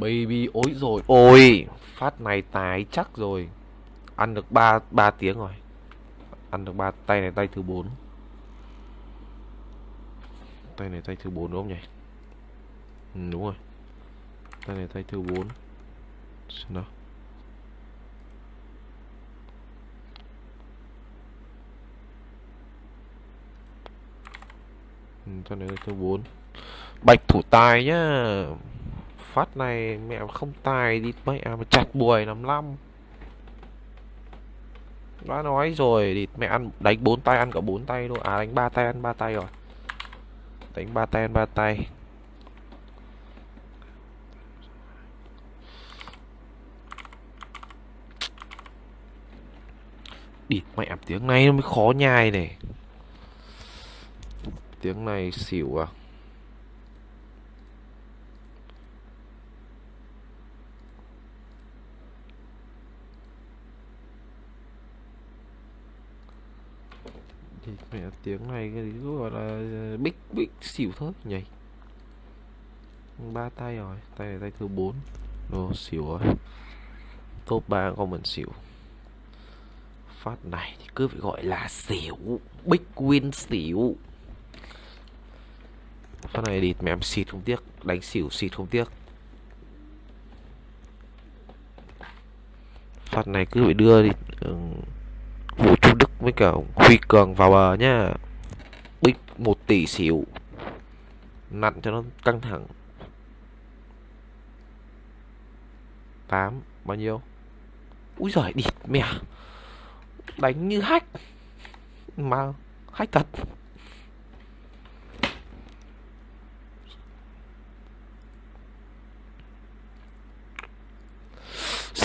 [0.00, 1.02] Baby ối rồi.
[1.06, 3.48] Ôi Phát này tái chắc rồi.
[4.16, 5.52] Ăn được 3, 3 tiếng rồi.
[6.50, 7.86] Ăn được 3 tay này tay thứ 4
[10.76, 11.80] Tay này tay thứ 4 đúng không nhỉ?
[13.14, 13.54] Ừ, Đúng rồi.
[14.66, 15.48] Tay này tay thứ 4
[16.48, 16.84] Xem nào.
[25.26, 26.22] Ừ, Tay này tay thứ 4
[27.02, 28.44] Bạch thủ tài nhá.
[29.32, 32.76] Phát này, mẹ không tài đi mẹ mà chặt buổi 55
[35.28, 38.20] đã nói rồi thì mẹ ăn, đánh bốn tay, ăn cả bốn tay luôn.
[38.20, 39.44] À đánh ba tay, ăn ba tay rồi.
[40.74, 41.86] Đánh ba tay, ăn ba tay.
[50.48, 52.56] Địt mẹ tiếng này nó mới khó nhai này.
[54.80, 55.86] Tiếng này xỉu à
[67.62, 71.42] thì mẹ, tiếng này cái gì gọi là ờ, bích bích xỉu thôi nhỉ
[73.34, 74.94] ba tay rồi, tay này tay thứ bốn.
[75.52, 76.20] Đồ xỉu rồi.
[77.46, 78.48] Top ba comment mình xỉu.
[80.22, 83.96] Phát này thì cứ phải gọi là xỉu big win xỉu.
[86.22, 88.88] Phát này địt mẹ em xịt không tiếc, đánh xỉu xịt không tiếc.
[93.04, 94.10] Phát này cứ phải đưa đi
[96.30, 98.12] với cả Huy Cường vào bờ nhá.
[99.02, 100.24] Bích 1 tỷ xỉu
[101.50, 102.66] Nặn cho nó căng thẳng.
[106.28, 107.20] 8 Bao nhiêu?
[108.16, 109.04] Úi giời địt mẹ.
[110.38, 111.06] Đánh như hack.
[112.16, 112.52] Mà,
[112.92, 113.26] hack thật.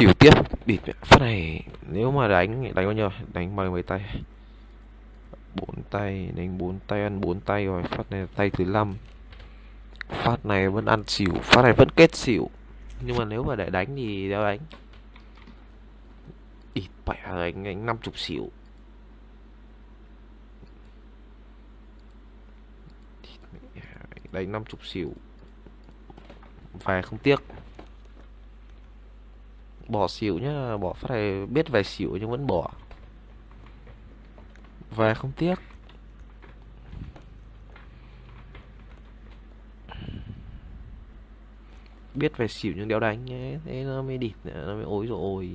[0.00, 0.34] Xỉu tiếp.
[0.66, 3.10] Bịt phát này, nếu mà đánh đánh bao nhiêu?
[3.32, 4.22] Đánh bằng mấy tay?
[5.54, 7.82] Bốn tay, đánh bốn tay, ăn bốn tay rồi.
[7.82, 8.94] Phát này tay thứ năm.
[10.08, 12.50] Phát này vẫn ăn xỉu phát này vẫn kết xỉu
[13.00, 14.58] nhưng mà nếu mà để đánh thì đeo đánh.
[16.74, 18.50] Ít bẻ đánh đánh năm chục xỉu.
[24.32, 25.12] Đánh năm chục xỉu.
[26.84, 27.40] Về không tiếc
[29.90, 32.70] bỏ xỉu nhá, bỏ phát này biết về xỉu nhưng vẫn bỏ.
[34.96, 35.54] Về không tiếc.
[42.14, 45.50] Biết về xỉu nhưng đéo đánh nhé, thế nó mới địt nó mới ối rồi.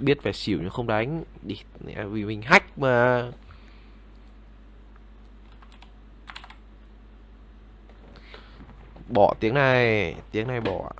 [0.00, 1.66] Biết về xỉu nhưng không đánh, địt
[2.10, 3.30] vì mình hack mà.
[9.06, 10.90] Bỏ tiếng này tiếng này bỏ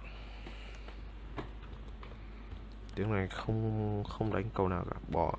[2.94, 5.34] tiếng này không không đánh câu nào cả, bỏ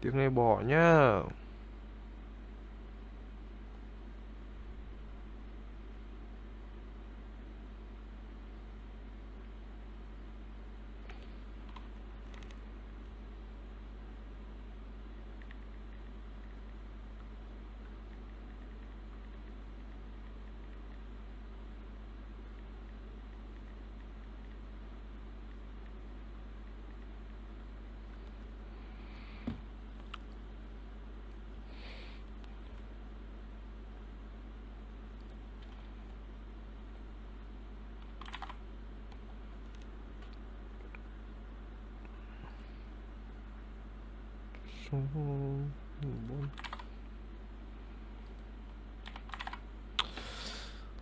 [0.00, 1.20] tiếng này bỏ nhá.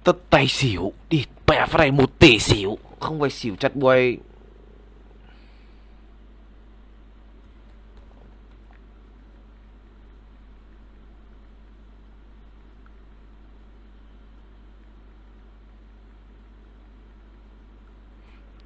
[0.05, 2.79] Tất tay xỉu, đi bẻ phát này một tỷ xỉu.
[3.01, 4.19] Không phải xỉu chặt buổi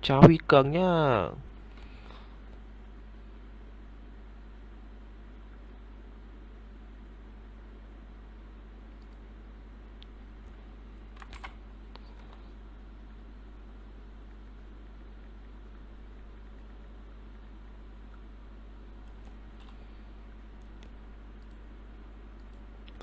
[0.03, 1.29] chào huy cường nhá.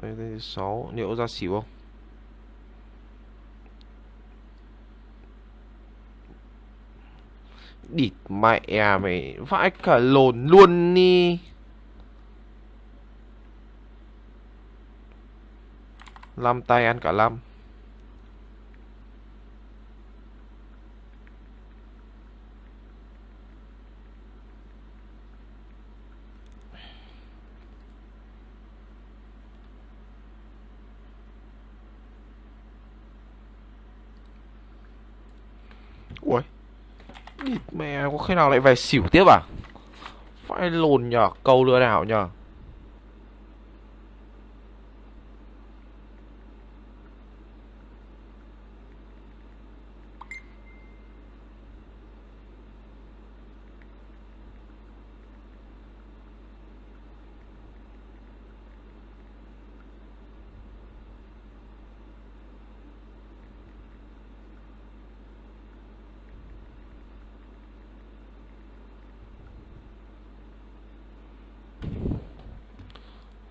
[0.01, 0.92] Tay tay sáu.
[0.96, 1.69] Liệu ra xỉu không?
[7.90, 11.40] Địt mẹ mày, vãi cả lồn luôn đi.
[16.38, 17.40] Lâm tay ăn cả lăm.
[37.71, 39.39] Mẹ, có khi nào lại về xỉu tiếp à?
[40.47, 42.27] Phải lồn nhở, Câu lừa đảo nhở?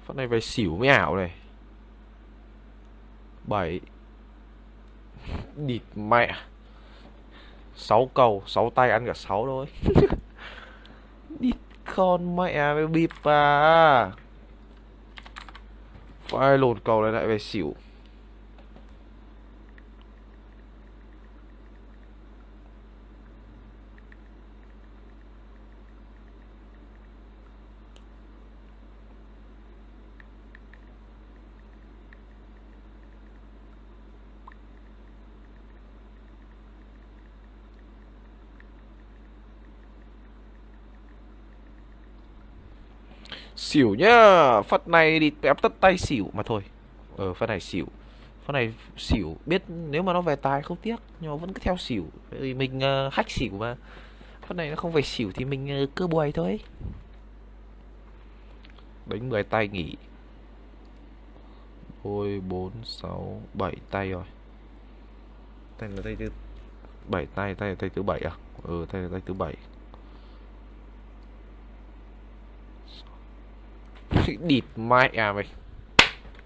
[0.08, 1.32] Phát này về xỉu mới ảo này.
[3.44, 3.80] 7
[5.56, 6.36] Địt mẹ.
[7.74, 9.66] 6 cầu 6 tay ăn cả 6 thôi.
[11.40, 11.54] Địt
[11.96, 14.12] con mẹ với bịp à.
[16.28, 17.74] Phải lột cầu này lại về xỉu.
[43.58, 44.62] Xỉu nhá.
[44.62, 46.62] Phát này đi ép tất tay xỉu mà thôi.
[47.16, 47.86] Ờ phát này xỉu.
[48.44, 51.60] Phát này xỉu Biết nếu mà nó về tài không tiếc Nhưng mà vẫn cứ
[51.64, 52.04] theo xỉu.
[52.30, 53.76] Vì mình uh, hack xỉu mà.
[54.46, 56.60] Phát này nó không về xỉu thì mình uh, cứ buổi thôi.
[59.06, 59.94] Đánh 10 tay nghỉ.
[62.04, 64.24] Đôi 4, 6, 7 tay rồi.
[65.78, 66.28] Tay là tay thứ
[67.08, 68.32] 7 tay, tay là tay thứ 7 à?
[68.62, 69.54] Ừ tay là tay thứ 7
[74.40, 75.44] địt mẹ à mày,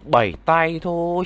[0.04, 1.24] bảy tay thôi.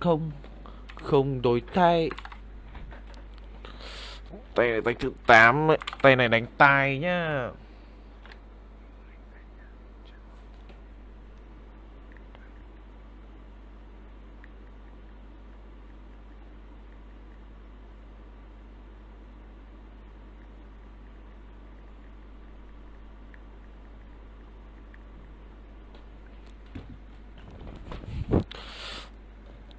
[0.00, 0.30] Không
[1.02, 2.10] không đổi tay.
[4.54, 5.68] Tay này tay thứ tám
[6.02, 7.48] tay này đánh tay nhá.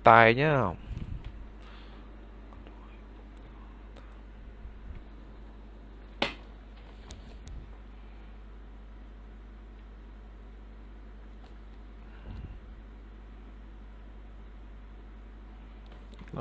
[0.04, 0.62] Tài nhá.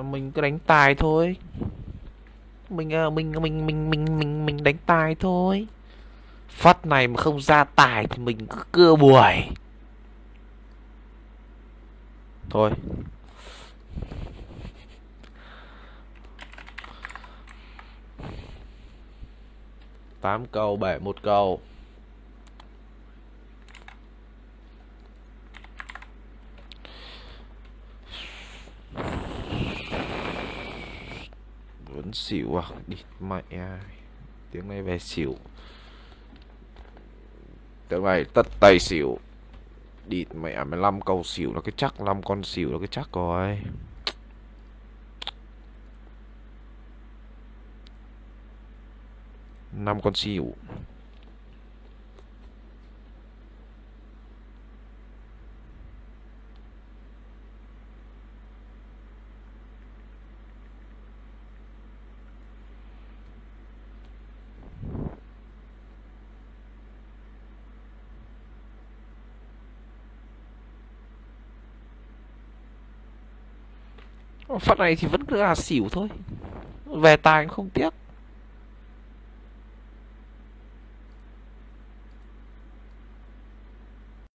[0.02, 1.36] Mình cứ đánh tài thôi.
[2.70, 5.66] Mình à, mình mình mình mình mình mình đánh tài thôi.
[6.48, 9.34] Phát này mà không ra tài thì mình cứ cưa buổi.
[12.50, 12.70] Thôi.
[20.22, 21.60] 8 câu, bể một câu.
[31.86, 32.68] Vẫn xỉu à?
[32.86, 33.42] Đi, mẹ
[34.50, 35.36] tiếng này về xỉu.
[37.88, 39.18] Tiếng này tất tay xỉu.
[40.06, 43.58] Đi, mẹ 15 câu xỉu là cái chắc 5 con xỉu là cái chắc rồi.
[49.72, 50.54] Năm con xỉu.
[74.60, 76.08] Phát này thì vẫn cứ là xỉu thôi.
[76.86, 78.01] Về tài cũng không tiếc.